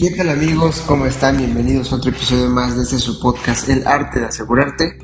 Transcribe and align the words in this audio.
¿Qué 0.00 0.12
tal 0.12 0.30
amigos? 0.30 0.82
¿Cómo 0.86 1.04
están? 1.04 1.36
Bienvenidos 1.36 1.92
a 1.92 1.96
otro 1.96 2.10
episodio 2.10 2.48
más 2.48 2.74
de 2.74 2.84
este 2.84 2.98
su 2.98 3.20
podcast 3.20 3.68
El 3.68 3.86
Arte 3.86 4.18
de 4.18 4.24
Asegurarte. 4.24 4.98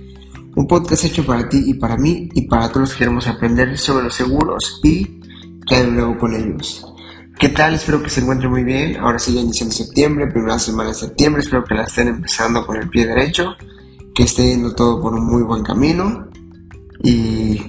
Un 0.56 0.66
podcast 0.66 1.04
hecho 1.04 1.26
para 1.26 1.50
ti 1.50 1.64
y 1.66 1.74
para 1.74 1.98
mí 1.98 2.30
y 2.32 2.48
para 2.48 2.68
todos 2.70 2.80
los 2.80 2.92
que 2.94 3.00
queremos 3.00 3.26
aprender 3.26 3.76
sobre 3.76 4.04
los 4.04 4.14
seguros 4.14 4.80
y 4.82 5.20
qué 5.66 5.74
hay 5.74 5.90
luego 5.90 6.16
con 6.16 6.34
ellos. 6.34 6.82
¿Qué 7.38 7.50
tal? 7.50 7.74
Espero 7.74 8.02
que 8.02 8.08
se 8.08 8.22
encuentren 8.22 8.50
muy 8.50 8.64
bien. 8.64 8.96
Ahora 8.96 9.18
sigue 9.18 9.40
iniciando 9.40 9.74
septiembre, 9.74 10.28
primera 10.28 10.58
semana 10.58 10.88
de 10.88 10.94
septiembre. 10.94 11.42
Espero 11.42 11.62
que 11.62 11.74
la 11.74 11.84
estén 11.84 12.08
empezando 12.08 12.64
con 12.64 12.78
el 12.78 12.88
pie 12.88 13.06
derecho, 13.06 13.54
que 14.14 14.22
esté 14.22 14.48
yendo 14.48 14.74
todo 14.74 15.02
por 15.02 15.12
un 15.12 15.26
muy 15.26 15.42
buen 15.42 15.62
camino. 15.62 16.30
Y 17.04 17.60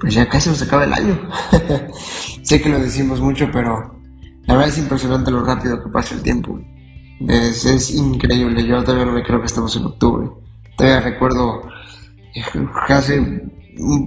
pues 0.00 0.14
ya 0.14 0.28
casi 0.28 0.48
nos 0.48 0.62
acaba 0.62 0.84
el 0.84 0.92
año. 0.92 1.28
sé 2.44 2.62
que 2.62 2.68
lo 2.68 2.78
decimos 2.78 3.20
mucho, 3.20 3.50
pero 3.52 4.00
la 4.46 4.54
verdad 4.54 4.68
es 4.70 4.78
impresionante 4.78 5.30
lo 5.30 5.44
rápido 5.44 5.82
que 5.82 5.90
pasa 5.90 6.14
el 6.14 6.22
tiempo. 6.22 6.58
Es, 7.28 7.94
increíble. 7.94 8.66
Yo 8.66 8.82
todavía 8.82 9.06
no 9.06 9.12
me 9.12 9.22
creo 9.22 9.40
que 9.40 9.46
estamos 9.46 9.74
en 9.76 9.84
octubre. 9.84 10.28
Todavía 10.76 11.00
recuerdo 11.00 11.62
eh, 12.34 12.42
hace 12.88 13.42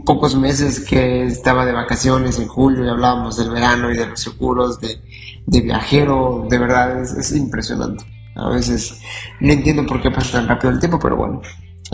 pocos 0.05 0.35
meses 0.35 0.81
que 0.81 1.23
estaba 1.23 1.66
de 1.66 1.71
vacaciones 1.71 2.38
en 2.39 2.48
julio 2.48 2.85
y 2.85 2.89
hablábamos 2.89 3.38
del 3.38 3.52
verano 3.52 3.91
y 3.91 3.98
de 3.98 4.08
los 4.08 4.20
seguros, 4.20 4.80
de, 4.81 4.99
viajero. 5.61 6.45
De 6.49 6.58
verdad 6.58 7.02
es, 7.02 7.36
impresionante. 7.36 8.03
A 8.36 8.49
veces 8.49 9.02
no 9.39 9.53
entiendo 9.53 9.86
por 9.86 10.02
qué 10.02 10.11
pasa 10.11 10.39
tan 10.39 10.49
rápido 10.49 10.73
el 10.73 10.80
tiempo, 10.80 10.99
pero 10.99 11.16
bueno, 11.16 11.41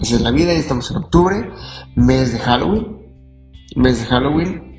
esa 0.02 0.16
es 0.16 0.22
la 0.22 0.32
vida 0.32 0.54
y 0.54 0.58
estamos 0.58 0.90
en 0.90 0.98
octubre, 0.98 1.52
mes 1.96 2.34
de 2.34 2.40
Halloween. 2.40 2.98
Mes 3.76 4.00
de 4.00 4.06
Halloween 4.08 4.71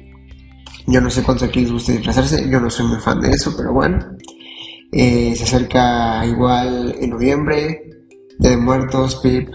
yo 0.87 1.01
no 1.01 1.11
sé 1.11 1.23
cuántos 1.23 1.49
aquí 1.49 1.61
les 1.61 1.73
gusta 1.73 1.93
disfrazarse, 1.93 2.49
yo 2.49 2.61
no 2.61 2.71
soy 2.71 2.87
muy 2.87 2.99
fan 2.99 3.21
de 3.21 3.31
eso, 3.31 3.55
pero 3.57 3.73
bueno. 3.73 3.99
Eh, 4.91 5.35
se 5.37 5.45
acerca 5.45 6.27
igual 6.27 6.95
en 7.01 7.11
noviembre, 7.11 7.83
de 8.39 8.57
Muertos, 8.57 9.17
PIP. 9.17 9.49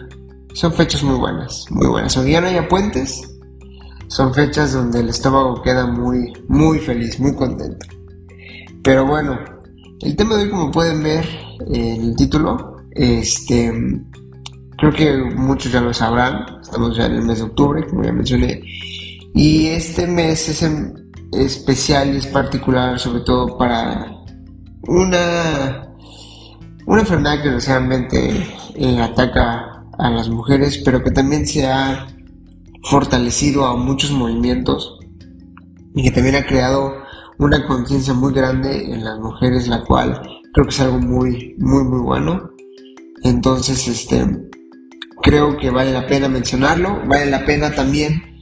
Son 0.53 0.73
fechas 0.73 1.03
muy 1.03 1.17
buenas, 1.17 1.65
muy 1.69 1.87
buenas. 1.87 2.17
Aunque 2.17 2.31
ya 2.31 2.41
no 2.41 2.47
haya 2.47 2.67
puentes, 2.67 3.21
son 4.07 4.33
fechas 4.33 4.73
donde 4.73 5.01
el 5.01 5.09
estómago 5.09 5.61
queda 5.61 5.85
muy, 5.85 6.33
muy 6.47 6.79
feliz, 6.79 7.19
muy 7.19 7.35
contento. 7.35 7.85
Pero 8.83 9.05
bueno, 9.05 9.37
el 10.01 10.15
tema 10.15 10.35
de 10.35 10.43
hoy, 10.43 10.49
como 10.49 10.71
pueden 10.71 11.03
ver 11.03 11.25
en 11.67 12.01
el 12.01 12.15
título, 12.15 12.77
este, 12.91 13.71
creo 14.77 14.93
que 14.93 15.17
muchos 15.35 15.71
ya 15.71 15.81
lo 15.81 15.93
sabrán. 15.93 16.45
Estamos 16.61 16.97
ya 16.97 17.05
en 17.05 17.13
el 17.13 17.21
mes 17.23 17.39
de 17.39 17.43
octubre, 17.43 17.85
como 17.85 18.03
ya 18.03 18.11
mencioné. 18.11 18.63
Y 19.35 19.67
este 19.67 20.07
mes 20.07 20.49
es 20.49 20.63
en, 20.63 21.06
especial 21.33 22.15
es 22.15 22.27
particular 22.27 22.99
sobre 22.99 23.21
todo 23.21 23.57
para 23.57 24.11
una, 24.87 25.93
una 26.85 27.01
enfermedad 27.01 27.37
que 27.37 27.49
desgraciadamente 27.49 28.47
eh, 28.75 29.01
ataca 29.01 29.83
a 29.97 30.09
las 30.09 30.29
mujeres, 30.29 30.81
pero 30.85 31.03
que 31.03 31.11
también 31.11 31.45
se 31.45 31.67
ha 31.67 32.07
fortalecido 32.83 33.65
a 33.65 33.75
muchos 33.75 34.11
movimientos 34.11 34.99
y 35.95 36.03
que 36.03 36.11
también 36.11 36.35
ha 36.35 36.45
creado 36.45 36.93
una 37.39 37.65
conciencia 37.67 38.13
muy 38.13 38.33
grande 38.33 38.93
en 38.93 39.03
las 39.03 39.19
mujeres, 39.19 39.67
la 39.67 39.83
cual 39.83 40.21
creo 40.53 40.65
que 40.65 40.69
es 40.69 40.79
algo 40.79 40.99
muy, 40.99 41.55
muy, 41.57 41.83
muy 41.83 41.99
bueno. 41.99 42.51
Entonces, 43.23 43.87
este, 43.87 44.25
creo 45.21 45.57
que 45.57 45.69
vale 45.69 45.91
la 45.91 46.07
pena 46.07 46.29
mencionarlo, 46.29 47.01
vale 47.07 47.27
la 47.27 47.45
pena 47.45 47.73
también 47.73 48.39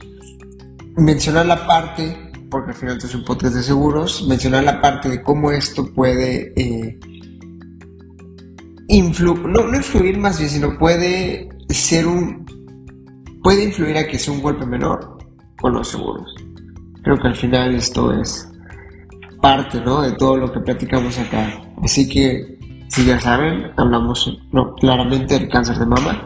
mencionar 0.96 1.46
la 1.46 1.66
parte 1.66 2.25
porque 2.50 2.70
al 2.70 2.76
final 2.76 2.98
es 2.98 3.14
un 3.14 3.24
podcast 3.24 3.54
de 3.54 3.62
seguros, 3.62 4.26
mencionar 4.28 4.64
la 4.64 4.80
parte 4.80 5.08
de 5.08 5.22
cómo 5.22 5.50
esto 5.50 5.92
puede 5.92 6.52
eh, 6.56 6.98
no, 8.88 9.76
influir 9.76 10.18
más 10.18 10.38
bien, 10.38 10.50
sino 10.50 10.78
puede 10.78 11.48
ser 11.68 12.06
un, 12.06 12.46
puede 13.42 13.64
influir 13.64 13.96
a 13.96 14.06
que 14.06 14.18
sea 14.18 14.32
un 14.32 14.42
golpe 14.42 14.66
menor 14.66 15.18
con 15.60 15.74
los 15.74 15.88
seguros. 15.88 16.34
Creo 17.02 17.16
que 17.18 17.28
al 17.28 17.36
final 17.36 17.74
esto 17.74 18.12
es 18.12 18.48
parte, 19.40 19.80
¿no? 19.80 20.02
De 20.02 20.12
todo 20.12 20.36
lo 20.36 20.52
que 20.52 20.60
platicamos 20.60 21.18
acá. 21.18 21.62
Así 21.82 22.08
que, 22.08 22.55
si 22.96 23.04
ya 23.04 23.20
saben, 23.20 23.72
hablamos 23.76 24.38
claramente 24.80 25.38
del 25.38 25.50
cáncer 25.50 25.76
de 25.76 25.84
mama 25.84 26.24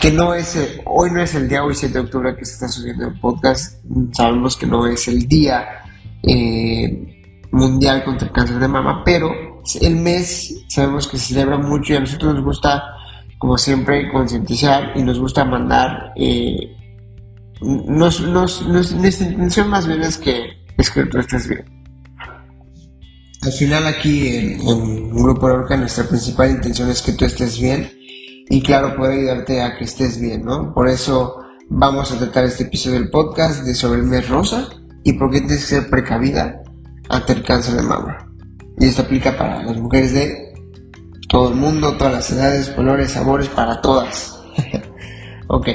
que 0.00 0.10
no 0.10 0.34
es, 0.34 0.58
hoy 0.86 1.08
no 1.12 1.22
es 1.22 1.36
el 1.36 1.48
día, 1.48 1.62
hoy 1.62 1.72
7 1.72 1.94
de 1.94 2.00
octubre 2.00 2.36
que 2.36 2.44
se 2.44 2.54
está 2.54 2.66
subiendo 2.66 3.06
el 3.06 3.20
podcast, 3.20 3.80
sabemos 4.10 4.56
que 4.56 4.66
no 4.66 4.88
es 4.88 5.06
el 5.06 5.28
día 5.28 5.84
eh, 6.24 7.46
mundial 7.52 8.02
contra 8.02 8.26
el 8.26 8.32
cáncer 8.32 8.58
de 8.58 8.66
mama, 8.66 9.04
pero 9.04 9.30
el 9.80 9.94
mes 9.94 10.64
sabemos 10.66 11.06
que 11.06 11.16
se 11.16 11.34
celebra 11.34 11.58
mucho 11.58 11.92
y 11.92 11.96
a 11.96 12.00
nosotros 12.00 12.34
nos 12.34 12.44
gusta, 12.44 12.82
como 13.38 13.56
siempre, 13.56 14.10
concientizar 14.10 14.92
y 14.96 15.04
nos 15.04 15.20
gusta 15.20 15.44
mandar, 15.44 16.12
eh, 16.16 16.76
nuestra 17.60 19.28
intención 19.28 19.68
más 19.68 19.86
bien 19.86 20.02
es 20.02 20.18
que, 20.18 20.64
es 20.76 20.90
que 20.90 21.04
tú 21.04 21.20
estés 21.20 21.48
bien. 21.48 21.79
Al 23.42 23.52
final 23.52 23.86
aquí 23.86 24.28
en, 24.36 24.60
en 24.60 25.14
Grupo 25.14 25.46
Orca 25.46 25.76
nuestra 25.76 26.04
principal 26.04 26.50
intención 26.50 26.90
es 26.90 27.00
que 27.00 27.12
tú 27.12 27.24
estés 27.24 27.58
bien 27.58 27.90
y 28.50 28.62
claro, 28.62 28.96
puede 28.96 29.20
ayudarte 29.20 29.62
a 29.62 29.78
que 29.78 29.84
estés 29.84 30.20
bien, 30.20 30.44
¿no? 30.44 30.74
Por 30.74 30.88
eso 30.88 31.38
vamos 31.68 32.10
a 32.10 32.18
tratar 32.18 32.44
este 32.44 32.64
episodio 32.64 32.98
del 32.98 33.10
podcast 33.10 33.64
de 33.64 33.74
sobre 33.74 34.00
el 34.00 34.06
mes 34.06 34.28
rosa 34.28 34.68
y 35.04 35.12
por 35.14 35.30
qué 35.30 35.38
tienes 35.38 35.60
que 35.60 35.76
ser 35.76 35.88
precavida 35.88 36.60
ante 37.08 37.32
el 37.32 37.44
cáncer 37.44 37.76
de 37.76 37.82
mama. 37.82 38.28
Y 38.76 38.86
esto 38.86 39.02
aplica 39.02 39.38
para 39.38 39.62
las 39.62 39.76
mujeres 39.78 40.12
de 40.12 40.52
todo 41.28 41.50
el 41.50 41.54
mundo, 41.54 41.96
todas 41.96 42.12
las 42.12 42.30
edades, 42.32 42.70
colores, 42.70 43.12
sabores, 43.12 43.48
para 43.48 43.80
todas. 43.80 44.36
ok. 45.46 45.68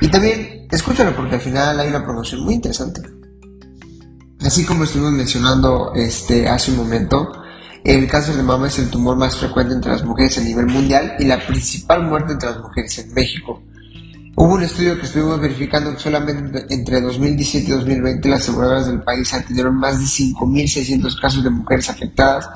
Y 0.00 0.08
también, 0.08 0.66
escúchalo 0.70 1.14
porque 1.14 1.36
al 1.36 1.40
final 1.40 1.78
hay 1.78 1.88
una 1.88 2.04
promoción 2.04 2.42
muy 2.42 2.54
interesante. 2.54 3.00
Así 4.44 4.64
como 4.64 4.84
estuvimos 4.84 5.12
mencionando 5.12 5.92
este, 5.94 6.48
hace 6.48 6.72
un 6.72 6.78
momento, 6.78 7.30
el 7.84 8.08
cáncer 8.08 8.34
de 8.36 8.42
mama 8.42 8.66
es 8.66 8.80
el 8.80 8.90
tumor 8.90 9.16
más 9.16 9.36
frecuente 9.36 9.74
entre 9.74 9.92
las 9.92 10.04
mujeres 10.04 10.36
a 10.38 10.40
nivel 10.40 10.66
mundial 10.66 11.14
y 11.20 11.26
la 11.26 11.46
principal 11.46 12.02
muerte 12.02 12.32
entre 12.32 12.50
las 12.50 12.58
mujeres 12.58 12.98
en 12.98 13.14
México. 13.14 13.62
Hubo 14.34 14.54
un 14.54 14.62
estudio 14.62 14.98
que 14.98 15.04
estuvimos 15.06 15.38
verificando 15.40 15.92
que 15.92 16.00
solamente 16.00 16.66
entre 16.70 17.00
2017 17.00 17.68
y 17.68 17.70
2020 17.70 18.28
las 18.30 18.42
aseguradoras 18.42 18.86
del 18.86 19.02
país 19.02 19.32
atendieron 19.32 19.76
más 19.76 20.00
de 20.00 20.06
5.600 20.06 21.20
casos 21.20 21.44
de 21.44 21.50
mujeres 21.50 21.88
afectadas 21.88 22.50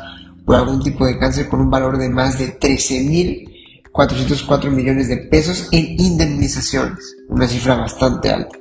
por 0.45 0.57
algún 0.57 0.83
tipo 0.83 1.07
de 1.07 1.17
cáncer 1.19 1.49
con 1.49 1.61
un 1.61 1.71
valor 1.71 1.99
de 1.99 2.09
más 2.09 2.37
de 2.39 2.59
13.404 2.59 4.71
millones 4.71 5.07
de 5.09 5.19
pesos 5.19 5.69
en 5.71 6.01
indemnizaciones, 6.01 7.17
una 7.29 7.47
cifra 7.47 7.77
bastante 7.77 8.31
alta. 8.31 8.59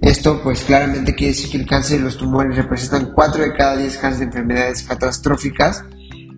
Esto 0.00 0.40
pues 0.42 0.64
claramente 0.64 1.14
quiere 1.14 1.32
decir 1.32 1.50
que 1.50 1.56
el 1.56 1.66
cáncer 1.66 2.00
y 2.00 2.02
los 2.02 2.18
tumores 2.18 2.56
representan 2.56 3.12
4 3.14 3.42
de 3.42 3.52
cada 3.54 3.76
10 3.76 3.96
casos 3.98 4.18
de 4.18 4.26
enfermedades 4.26 4.82
catastróficas 4.82 5.84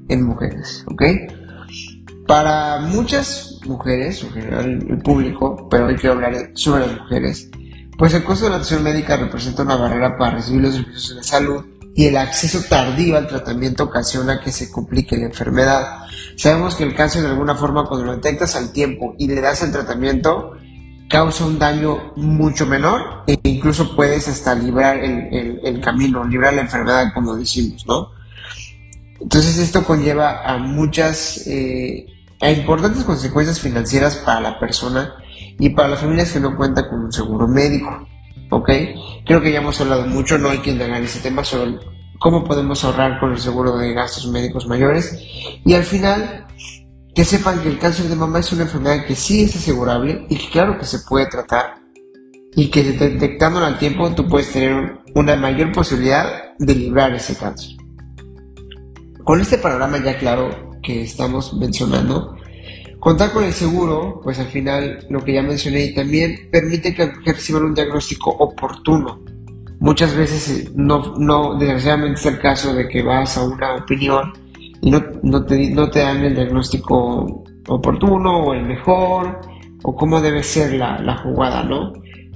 en 0.09 0.23
mujeres, 0.23 0.85
¿ok? 0.87 1.03
Para 2.27 2.81
muchas 2.81 3.61
mujeres, 3.65 4.23
en 4.23 4.31
general 4.31 4.87
el 4.89 4.99
público, 4.99 5.69
pero 5.69 5.87
hoy 5.87 5.97
quiero 5.97 6.15
hablar 6.15 6.51
sobre 6.55 6.87
las 6.87 6.99
mujeres, 6.99 7.51
pues 7.99 8.13
el 8.15 8.25
costo 8.25 8.45
de 8.45 8.51
la 8.51 8.57
atención 8.57 8.83
médica 8.83 9.17
representa 9.17 9.63
una 9.63 9.77
barrera 9.77 10.17
para 10.17 10.37
recibir 10.37 10.63
los 10.63 10.75
servicios 10.75 11.17
de 11.17 11.25
salud 11.25 11.65
y 11.95 12.05
el 12.05 12.17
acceso 12.19 12.61
tardío 12.69 13.17
al 13.17 13.27
tratamiento 13.27 13.85
ocasiona 13.85 14.41
que 14.41 14.53
se 14.53 14.71
complique 14.71 15.17
la 15.17 15.27
enfermedad. 15.27 16.03
Sabemos 16.37 16.75
que 16.75 16.85
el 16.85 16.95
cáncer 16.95 17.23
de 17.23 17.29
alguna 17.29 17.55
forma 17.55 17.87
cuando 17.87 18.05
lo 18.05 18.17
detectas 18.17 18.55
al 18.55 18.71
tiempo 18.71 19.15
y 19.19 19.29
le 19.29 19.41
das 19.41 19.63
el 19.63 19.73
tratamiento, 19.73 20.53
causa 21.09 21.45
un 21.45 21.59
daño 21.59 22.13
mucho 22.17 22.67
menor 22.67 23.25
e 23.27 23.39
incluso 23.45 23.95
puedes 23.95 24.29
hasta 24.29 24.55
librar 24.55 24.99
el, 24.99 25.81
camino, 25.81 26.25
librar 26.25 26.55
la 26.55 26.63
enfermedad, 26.63 27.13
como 27.15 27.37
decimos, 27.37 27.87
¿no? 27.87 28.11
Entonces 29.21 29.59
esto 29.59 29.85
conlleva 29.85 30.43
a 30.45 30.59
muchas, 30.59 31.47
eh, 31.47 32.07
a 32.41 32.51
importantes 32.51 33.05
consecuencias 33.05 33.61
financieras 33.61 34.17
para 34.17 34.41
la 34.41 34.59
persona 34.59 35.15
y 35.59 35.71
para 35.71 35.89
las 35.89 36.01
familias 36.01 36.33
que 36.33 36.41
no 36.41 36.57
cuentan 36.57 36.89
con 36.89 37.05
un 37.05 37.13
seguro 37.13 37.49
médico, 37.49 38.07
¿ok? 38.51 38.71
Creo 39.25 39.41
que 39.41 39.53
ya 39.53 39.61
hemos 39.61 39.81
hablado 39.81 40.07
mucho, 40.07 40.39
no 40.39 40.51
hay 40.51 40.59
que 40.59 40.71
indagar 40.71 41.03
ese 41.03 41.21
tema 41.21 41.45
sobre 41.45 41.79
cómo 42.19 42.45
podemos 42.45 42.85
ahorrar 42.85 43.19
con 43.21 43.33
el 43.33 43.39
seguro 43.39 43.77
de 43.77 43.95
gastos 43.95 44.27
médicos 44.29 44.67
mayores 44.67 45.19
y 45.65 45.75
al 45.75 45.85
final 45.85 46.47
que 47.17 47.25
sepan 47.25 47.63
que 47.63 47.71
el 47.71 47.79
cáncer 47.79 48.11
de 48.11 48.15
mama 48.15 48.41
es 48.41 48.53
una 48.53 48.65
enfermedad 48.65 49.07
que 49.07 49.15
sí 49.15 49.45
es 49.45 49.57
asegurable 49.57 50.27
y 50.29 50.37
que 50.37 50.51
claro 50.51 50.79
que 50.79 50.85
se 50.85 50.99
puede 50.99 51.25
tratar 51.27 51.77
y 52.55 52.69
que 52.69 52.85
detectándolo 52.85 53.65
al 53.65 53.79
tiempo 53.79 54.15
tú 54.15 54.29
puedes 54.29 54.53
tener 54.53 54.99
una 55.15 55.35
mayor 55.35 55.73
posibilidad 55.73 56.55
de 56.59 56.75
librar 56.75 57.15
ese 57.15 57.35
cáncer. 57.35 57.71
Con 59.25 59.41
este 59.41 59.57
panorama 59.57 59.97
ya 60.05 60.19
claro 60.19 60.75
que 60.83 61.05
estamos 61.05 61.55
mencionando, 61.55 62.37
contar 63.01 63.33
con 63.33 63.45
el 63.45 63.55
seguro, 63.55 64.21
pues 64.23 64.39
al 64.39 64.49
final 64.49 65.07
lo 65.09 65.25
que 65.25 65.33
ya 65.33 65.43
mencioné 65.43 65.89
también 65.95 66.51
permite 66.53 66.95
que 66.95 67.11
reciban 67.25 67.65
un 67.65 67.75
diagnóstico 67.75 68.29
oportuno. 68.29 69.25
Muchas 69.81 70.15
veces 70.15 70.71
no, 70.75 71.15
no 71.17 71.59
desgraciadamente 71.59 72.21
es 72.21 72.27
el 72.27 72.39
caso 72.41 72.75
de 72.75 72.87
que 72.89 73.03
vas 73.03 73.39
a 73.39 73.45
una 73.45 73.77
opinión 73.77 74.35
y 74.81 74.91
no, 74.91 75.03
no, 75.23 75.45
te, 75.45 75.71
no 75.71 75.91
te 75.91 76.01
dan 76.01 76.25
el 76.25 76.35
diagnóstico 76.35 77.45
oportuno 77.69 78.45
o 78.45 78.55
el 78.55 78.65
mejor 78.65 79.41
o 79.83 79.95
cómo 79.95 80.21
debe 80.21 80.43
ser 80.43 80.75
la, 80.75 80.99
la 81.01 81.17
jugada, 81.19 81.63
¿no? 81.63 81.93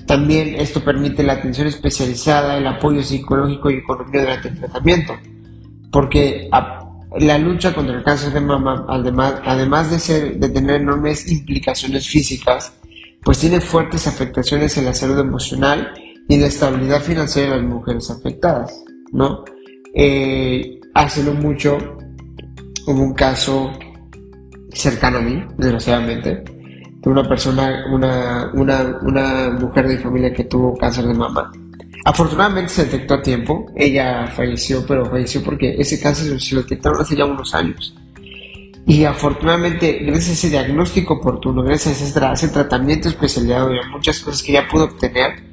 También 0.07 0.55
esto 0.57 0.83
permite 0.83 1.23
la 1.23 1.35
atención 1.35 1.67
especializada, 1.67 2.57
el 2.57 2.67
apoyo 2.67 3.03
psicológico 3.03 3.71
y 3.71 3.75
económico 3.75 4.19
durante 4.19 4.49
el 4.49 4.59
tratamiento, 4.59 5.13
porque 5.93 6.49
la 7.19 7.39
lucha 7.39 7.73
contra 7.75 7.97
el 7.97 8.03
cáncer 8.03 8.33
de 8.33 8.41
mama, 8.41 8.87
además, 8.89 9.35
además 9.45 9.91
de, 9.91 9.99
ser, 9.99 10.39
de 10.39 10.49
tener 10.49 10.81
enormes 10.81 11.31
implicaciones 11.31 12.09
físicas, 12.09 12.73
pues 13.23 13.39
tiene 13.39 13.61
fuertes 13.61 14.07
afectaciones 14.07 14.77
en 14.79 14.87
la 14.87 14.95
salud 14.95 15.19
emocional 15.19 15.93
y 16.29 16.39
la 16.39 16.47
estabilidad 16.47 17.03
financiera 17.03 17.51
de 17.51 17.63
las 17.63 17.71
mujeres 17.71 18.11
afectadas, 18.11 18.83
¿no? 19.13 19.45
Eh, 19.95 20.81
hace 20.95 21.23
no 21.23 21.35
mucho 21.35 21.99
hubo 22.91 23.03
un 23.03 23.15
caso 23.15 23.71
cercano 24.73 25.19
a 25.19 25.23
mí, 25.23 25.43
desgraciadamente, 25.57 26.43
de 27.03 27.11
una 27.11 27.27
persona, 27.29 27.85
una, 27.93 28.51
una, 28.55 28.99
una 29.03 29.51
mujer 29.51 29.89
de 29.89 29.99
familia 29.99 30.33
que 30.33 30.45
tuvo 30.45 30.77
cáncer 30.77 31.07
de 31.07 31.15
mama. 31.15 31.51
Afortunadamente 32.05 32.71
se 32.71 32.85
detectó 32.85 33.15
a 33.15 33.23
tiempo, 33.23 33.67
ella 33.77 34.27
falleció, 34.29 34.85
pero 34.87 35.05
falleció 35.07 35.43
porque 35.43 35.75
ese 35.79 36.01
cáncer 36.01 36.41
se 36.41 36.55
lo 36.55 36.63
detectaron 36.63 37.01
hace 37.01 37.17
ya 37.17 37.25
unos 37.25 37.55
años. 37.55 37.95
Y 38.87 39.05
afortunadamente, 39.05 40.01
gracias 40.05 40.31
a 40.31 40.33
ese 40.33 40.51
diagnóstico 40.51 41.15
oportuno, 41.15 41.63
gracias 41.63 42.17
a 42.17 42.33
ese, 42.33 42.49
tratamiento 42.49 43.09
especializado 43.09 43.75
y 43.75 43.79
a 43.79 43.89
muchas 43.89 44.21
cosas 44.21 44.43
que 44.43 44.53
ella 44.53 44.67
pudo 44.69 44.85
obtener, 44.85 45.45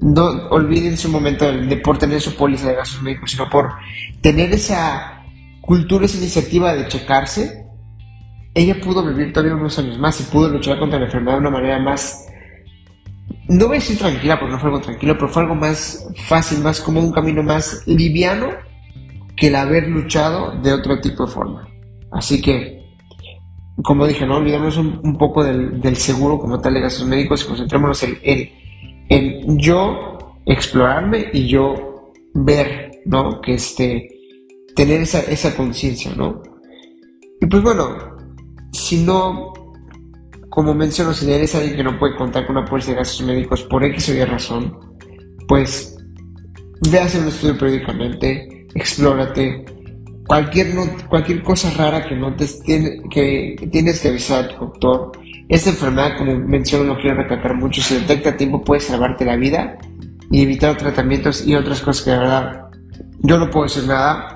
no 0.00 0.24
olviden 0.50 0.96
su 0.96 1.08
momento 1.08 1.50
de, 1.50 1.76
por 1.78 1.98
tener 1.98 2.20
su 2.20 2.34
póliza 2.34 2.68
de 2.68 2.74
gastos 2.74 3.00
médicos, 3.02 3.30
sino 3.30 3.48
por 3.48 3.72
tener 4.20 4.52
esa 4.52 5.15
cultura, 5.66 6.06
esa 6.06 6.18
iniciativa 6.18 6.74
de 6.74 6.88
checarse, 6.88 7.66
ella 8.54 8.80
pudo 8.80 9.04
vivir 9.06 9.32
todavía 9.32 9.54
unos 9.54 9.78
años 9.78 9.98
más 9.98 10.18
y 10.20 10.24
pudo 10.24 10.48
luchar 10.48 10.78
contra 10.78 10.98
la 10.98 11.06
enfermedad 11.06 11.34
de 11.34 11.40
una 11.40 11.50
manera 11.50 11.78
más, 11.78 12.26
no 13.48 13.66
voy 13.66 13.76
a 13.76 13.80
decir 13.80 13.98
tranquila 13.98 14.38
porque 14.38 14.52
no 14.52 14.58
fue 14.58 14.70
algo 14.70 14.80
tranquilo, 14.80 15.14
pero 15.14 15.28
fue 15.28 15.42
algo 15.42 15.54
más 15.54 16.08
fácil, 16.26 16.60
más 16.62 16.80
como 16.80 17.00
un 17.00 17.12
camino 17.12 17.42
más 17.42 17.82
liviano 17.86 18.48
que 19.36 19.48
el 19.48 19.56
haber 19.56 19.88
luchado 19.88 20.52
de 20.62 20.72
otro 20.72 20.98
tipo 21.00 21.26
de 21.26 21.32
forma. 21.32 21.68
Así 22.12 22.40
que, 22.40 22.82
como 23.82 24.06
dije, 24.06 24.24
no 24.26 24.36
olvidemos 24.36 24.78
un, 24.78 25.18
poco 25.18 25.44
del, 25.44 25.96
seguro 25.96 26.38
como 26.38 26.60
tal 26.60 26.74
de 26.74 26.80
gastos 26.80 27.06
médicos 27.06 27.44
y 27.44 27.48
concentrémonos 27.48 28.02
en, 28.02 28.18
en, 29.08 29.58
yo 29.58 30.18
explorarme 30.46 31.26
y 31.32 31.46
yo 31.46 32.12
ver, 32.32 33.02
¿no? 33.04 33.40
Que 33.42 33.54
este, 33.54 34.15
tener 34.76 35.00
esa, 35.00 35.20
esa 35.20 35.56
conciencia, 35.56 36.12
¿no? 36.14 36.42
Y 37.40 37.46
pues 37.46 37.62
bueno, 37.62 38.16
si 38.72 39.02
no, 39.02 39.52
como 40.50 40.74
menciono, 40.74 41.12
si 41.12 41.30
eres 41.30 41.54
alguien 41.54 41.76
que 41.76 41.82
no 41.82 41.98
puede 41.98 42.14
contar 42.14 42.46
con 42.46 42.56
una 42.56 42.66
póliza 42.66 42.92
de 42.92 42.98
gastos 42.98 43.26
médicos 43.26 43.62
por 43.64 43.82
X 43.82 44.10
o 44.10 44.14
Y 44.14 44.24
razón, 44.24 44.78
pues 45.48 45.96
ve 46.90 47.00
a 47.00 47.04
hacer 47.04 47.22
un 47.22 47.28
estudio 47.28 47.58
periódicamente, 47.58 48.66
explórate. 48.74 49.64
Cualquier, 50.26 50.74
cualquier 51.08 51.42
cosa 51.42 51.70
rara 51.70 52.04
que 52.04 52.16
notes 52.16 52.60
que 52.64 53.68
tienes 53.70 54.00
que 54.00 54.08
avisar 54.08 54.44
a 54.44 54.48
tu 54.48 54.66
doctor. 54.66 55.12
Esta 55.48 55.70
enfermedad, 55.70 56.18
como 56.18 56.36
menciono, 56.36 56.84
no 56.84 57.00
quiero 57.00 57.16
recalcar 57.16 57.54
mucho, 57.54 57.80
si 57.80 57.94
detecta 57.94 58.30
a 58.30 58.36
tiempo 58.36 58.62
puede 58.62 58.80
salvarte 58.80 59.24
la 59.24 59.36
vida 59.36 59.78
y 60.30 60.42
evitar 60.42 60.76
tratamientos 60.76 61.46
y 61.46 61.54
otras 61.54 61.80
cosas 61.80 62.04
que 62.04 62.10
de 62.10 62.18
verdad 62.18 62.66
yo 63.20 63.38
no 63.38 63.48
puedo 63.50 63.64
decir 63.64 63.84
nada. 63.86 64.35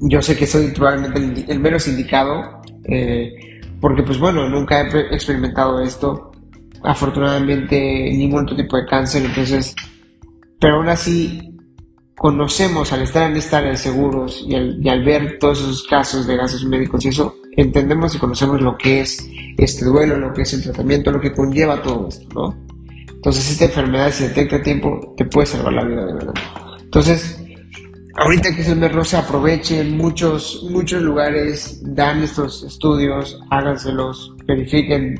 Yo 0.00 0.22
sé 0.22 0.36
que 0.36 0.46
soy 0.46 0.68
probablemente 0.68 1.50
el 1.50 1.60
menos 1.60 1.88
indicado 1.88 2.60
eh, 2.84 3.32
porque 3.80 4.02
pues 4.02 4.18
bueno, 4.18 4.48
nunca 4.48 4.82
he 4.82 5.14
experimentado 5.14 5.80
esto, 5.80 6.32
afortunadamente 6.82 8.10
ningún 8.12 8.42
otro 8.42 8.56
tipo 8.56 8.76
de 8.76 8.86
cáncer, 8.86 9.24
entonces, 9.24 9.74
pero 10.60 10.76
aún 10.76 10.88
así 10.88 11.56
conocemos 12.16 12.92
al 12.92 13.02
estar 13.02 13.30
en 13.30 13.36
esta 13.38 13.58
área 13.58 13.70
de 13.70 13.78
seguros 13.78 14.44
y 14.46 14.54
al, 14.54 15.04
ver 15.04 15.38
todos 15.38 15.60
esos 15.60 15.84
casos 15.84 16.26
de 16.26 16.36
gastos 16.36 16.64
médicos 16.64 17.04
y 17.04 17.08
eso, 17.08 17.36
entendemos 17.56 18.14
y 18.14 18.18
conocemos 18.18 18.60
lo 18.60 18.76
que 18.76 19.00
es 19.00 19.26
este 19.56 19.86
duelo, 19.86 20.18
lo 20.18 20.32
que 20.34 20.42
es 20.42 20.52
el 20.52 20.62
tratamiento, 20.62 21.10
lo 21.10 21.20
que 21.20 21.32
conlleva 21.32 21.82
todo 21.82 22.08
esto, 22.08 22.28
¿no? 22.34 22.54
Entonces 23.10 23.50
esta 23.50 23.64
enfermedad, 23.64 24.10
si 24.12 24.24
detecta 24.24 24.56
a 24.56 24.62
tiempo, 24.62 25.14
te 25.16 25.24
puede 25.24 25.46
salvar 25.46 25.72
la 25.72 25.84
vida 25.84 26.06
de 26.06 26.12
verdad. 26.14 26.34
Entonces, 26.82 27.39
ahorita 28.20 28.54
que 28.54 28.60
es 28.60 28.68
el 28.68 28.78
mes 28.78 28.92
rosa, 28.92 29.20
aprovechen, 29.20 29.96
muchos, 29.96 30.66
muchos 30.70 31.02
lugares 31.02 31.80
dan 31.82 32.22
estos 32.22 32.62
estudios, 32.62 33.40
háganselos, 33.50 34.34
verifiquen, 34.46 35.18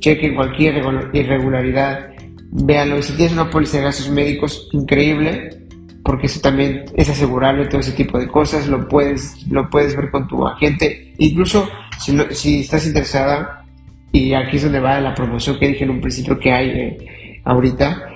chequen 0.00 0.34
cualquier 0.34 0.82
irregularidad, 1.12 2.10
véanlo. 2.50 2.98
Y 2.98 3.02
si 3.04 3.12
tienes 3.14 3.34
una 3.34 3.48
póliza 3.48 3.78
de 3.78 3.84
gastos 3.84 4.10
médicos, 4.10 4.68
increíble, 4.72 5.60
porque 6.04 6.26
eso 6.26 6.40
también 6.40 6.86
es 6.96 7.08
asegurable, 7.08 7.66
todo 7.66 7.80
ese 7.80 7.92
tipo 7.92 8.18
de 8.18 8.26
cosas, 8.26 8.66
lo 8.66 8.88
puedes, 8.88 9.46
lo 9.46 9.70
puedes 9.70 9.94
ver 9.94 10.10
con 10.10 10.26
tu 10.26 10.44
agente. 10.44 11.14
Incluso 11.18 11.68
si, 11.98 12.60
estás 12.60 12.84
interesada, 12.84 13.64
y 14.10 14.34
aquí 14.34 14.56
es 14.56 14.64
donde 14.64 14.80
va 14.80 15.00
la 15.00 15.14
promoción 15.14 15.56
que 15.58 15.68
dije 15.68 15.84
en 15.84 15.90
un 15.90 16.00
principio 16.00 16.36
que 16.36 16.50
hay 16.50 16.68
eh, 16.70 17.40
ahorita, 17.44 18.08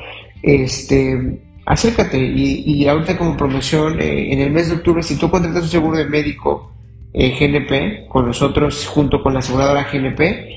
este 0.43 1.39
acércate 1.66 2.19
y, 2.19 2.87
ahorita 2.87 3.16
como 3.16 3.37
promoción 3.37 4.00
eh, 4.00 4.32
en 4.32 4.40
el 4.40 4.50
mes 4.50 4.69
de 4.69 4.76
octubre 4.76 5.02
si 5.02 5.19
tú 5.19 5.31
contratas 5.31 5.62
un 5.62 5.69
seguro 5.69 5.96
de 5.96 6.06
médico 6.06 6.72
eh, 7.12 7.34
GNP 7.38 8.08
con 8.08 8.26
nosotros 8.26 8.87
junto 8.87 9.22
con 9.22 9.32
la 9.32 9.38
aseguradora 9.38 9.88
GNP 9.90 10.49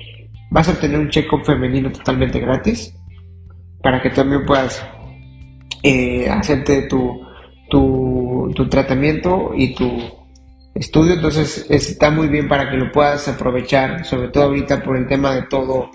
vas 0.50 0.68
a 0.68 0.71
obtener 0.71 1.00
un 1.00 1.09
check-up 1.09 1.45
femenino 1.45 1.92
totalmente 1.92 2.39
gratis 2.39 2.94
para 3.81 4.01
que 4.01 4.09
también 4.09 4.45
puedas 4.45 4.86
eh, 5.83 6.27
hacerte 6.30 6.83
tu, 6.83 7.21
tu, 7.69 8.68
tratamiento 8.69 9.51
y 9.56 9.75
tu 9.75 9.89
estudio. 10.74 11.13
Entonces 11.13 11.68
está 11.69 12.09
muy 12.09 12.27
bien 12.27 12.48
para 12.48 12.69
que 12.69 12.77
lo 12.77 12.92
puedas 12.92 13.27
aprovechar 13.27 14.04
sobre 14.04 14.30
todo 14.30 14.45
ahorita 14.45 14.83
por 14.83 14.98
el 14.98 15.07
tema 15.07 15.36
de 15.36 15.44
todo 15.44 15.92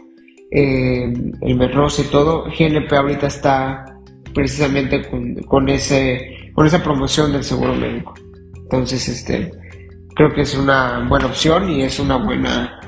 el 0.50 1.56
merroz 1.56 1.98
y 1.98 2.04
todo. 2.04 2.44
GNP 2.44 2.92
ahorita 2.92 3.26
está 3.26 3.91
precisamente 4.32 5.02
con, 5.46 5.68
ese, 5.68 6.50
con 6.54 6.66
esa 6.66 6.82
promoción 6.82 7.32
del 7.32 7.44
seguro 7.44 7.74
médico. 7.74 8.14
Entonces, 8.54 9.08
este, 9.08 9.52
creo 10.14 10.32
que 10.32 10.42
es 10.42 10.54
una 10.54 11.06
buena 11.08 11.26
opción 11.26 11.70
y 11.70 11.82
es 11.82 11.98
una 11.98 12.16
buena 12.16 12.80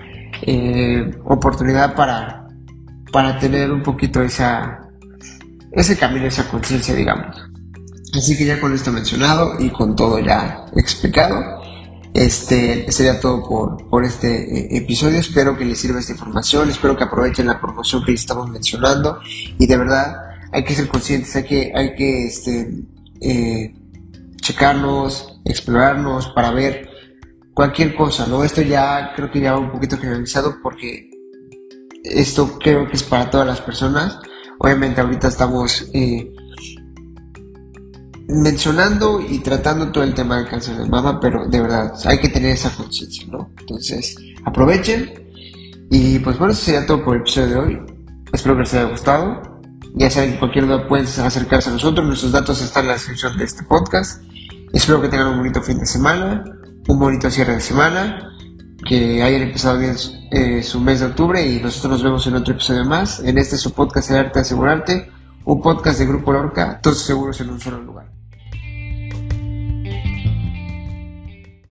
eh, 0.43 1.11
oportunidad 1.25 1.95
para, 1.95 2.49
para 3.13 3.39
tener 3.39 3.71
un 3.71 3.83
poquito 3.83 4.23
esa, 4.23 4.89
ese 5.73 5.97
camino, 5.97 6.27
esa 6.27 6.49
conciencia, 6.49 6.95
digamos. 6.95 7.37
Así 8.15 8.37
que 8.37 8.45
ya 8.45 8.61
con 8.61 8.73
esto 8.73 8.93
mencionado 8.93 9.55
y 9.59 9.71
con 9.71 9.97
todo 9.97 10.21
ya 10.21 10.67
explicado, 10.77 11.63
este 12.15 12.91
sería 12.93 13.19
todo 13.19 13.43
por, 13.47 13.89
por 13.89 14.05
este 14.05 14.29
eh, 14.29 14.79
episodio. 14.79 15.19
Espero 15.19 15.59
que 15.59 15.65
les 15.65 15.81
sirva 15.81 15.99
esta 15.99 16.13
información, 16.13 16.71
espero 16.71 16.97
que 16.97 17.05
aprovechen 17.05 17.47
la 17.47 17.61
promoción 17.61 18.05
que 18.05 18.13
les 18.13 18.21
estamos 18.21 18.49
mencionando 18.49 19.19
y 19.59 19.67
de 19.67 19.77
verdad 19.77 20.15
hay 20.55 20.63
que 20.63 20.73
ser 20.73 20.87
conscientes, 20.87 21.35
hay 21.35 21.43
que, 21.43 21.73
hay 21.75 21.95
que 21.95 22.27
este, 22.27 22.85
eh, 23.21 23.75
checarnos, 24.37 25.41
explorarnos 25.45 26.29
para 26.29 26.53
ver 26.53 26.89
cualquier 27.53 27.97
cosa, 27.97 28.27
¿no? 28.29 28.45
Esto 28.45 28.63
ya 28.63 29.13
creo 29.17 29.31
que 29.33 29.41
ya 29.41 29.53
va 29.53 29.59
un 29.59 29.73
poquito 29.73 29.99
generalizado 29.99 30.59
porque 30.63 31.11
esto 32.05 32.57
creo 32.61 32.89
que 32.89 32.97
es 32.97 33.03
para 33.03 33.31
todas 33.31 33.49
las 33.49 33.61
personas. 33.61 34.21
Obviamente 34.61 35.01
ahorita 35.01 35.27
estamos 35.27 35.91
eh, 35.93 36.33
mencionando 38.29 39.21
y 39.21 39.41
tratando 39.41 39.91
todo 39.91 40.05
el 40.05 40.15
tema 40.15 40.37
del 40.39 40.49
cáncer 40.49 40.77
de 40.77 40.89
mama, 40.89 41.19
pero 41.19 41.49
de 41.49 41.61
verdad 41.61 41.93
hay 42.05 42.19
que 42.19 42.29
tener 42.29 42.53
esa 42.53 42.71
conciencia, 42.71 43.27
¿no? 43.29 43.51
Entonces 43.59 44.17
aprovechen 44.45 45.11
y 45.91 46.21
pues 46.21 46.39
bueno, 46.39 46.53
eso 46.53 46.63
sería 46.63 46.87
todo 46.87 47.05
por 47.05 47.17
el 47.17 47.23
episodio 47.23 47.49
de 47.49 47.57
hoy. 47.57 47.83
Espero 48.33 48.55
que 48.55 48.61
les 48.63 48.75
haya 48.75 48.85
gustado. 48.85 49.54
Ya 49.97 50.11
saben, 50.11 50.39
cualquier 50.39 50.67
duda 50.67 50.89
pueden 50.89 51.07
acercarse 51.07 51.71
a 51.71 51.73
nosotros. 51.73 52.05
Nuestros 52.05 52.33
datos 52.33 52.61
están 52.61 52.83
en 52.83 52.89
la 52.89 52.95
descripción 52.95 53.39
de 53.39 53.45
este 53.45 53.63
podcast. 53.63 54.23
Espero 54.73 55.01
que 55.01 55.09
tengan 55.09 55.29
un 55.29 55.39
bonito 55.39 55.63
fin 55.63 55.79
de 55.79 55.87
semana, 55.87 56.43
un 56.89 56.99
bonito 56.99 57.31
cierre 57.31 57.55
de 57.55 57.61
semana, 57.61 58.33
que 58.85 59.23
hayan 59.23 59.43
empezado 59.43 59.79
bien 59.79 59.95
eh, 60.33 60.65
su 60.65 60.81
mes 60.81 60.99
de 60.99 61.07
octubre 61.07 61.47
y 61.47 61.61
nosotros 61.61 61.93
nos 61.93 62.03
vemos 62.03 62.27
en 62.27 62.35
otro 62.35 62.55
episodio 62.55 62.85
más. 62.85 63.21
En 63.21 63.39
este 63.39 63.57
su 63.57 63.73
podcast 63.73 64.11
El 64.11 64.17
Arte 64.17 64.33
de 64.35 64.41
Asegurarte, 64.41 65.13
un 65.45 65.63
podcast 65.63 66.01
de 66.01 66.07
Grupo 66.07 66.33
Lorca, 66.33 66.81
todos 66.83 66.99
seguros 66.99 67.41
en 67.41 67.51
un 67.51 67.61
solo 67.61 67.81
lugar. 67.81 68.14